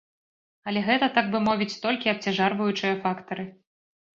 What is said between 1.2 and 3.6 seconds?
бы мовіць, толькі абцяжарваючыя фактары.